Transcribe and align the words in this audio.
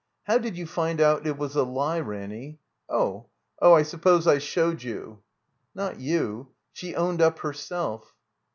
"How 0.23 0.39
did 0.39 0.57
you 0.57 0.65
find 0.65 0.99
out 0.99 1.27
it 1.27 1.37
was 1.37 1.55
a 1.55 1.63
Ke, 1.63 2.03
Ranny? 2.03 2.59
Oh— 2.89 3.27
oh 3.61 3.73
= 3.73 3.73
I 3.75 3.83
suppose 3.83 4.25
I 4.25 4.39
showed 4.39 4.81
you 4.81 5.21
—""Not 5.75 5.99
you. 5.99 6.47
She 6.73 6.95
owned 6.95 7.21
up 7.21 7.37
herself." 7.37 8.15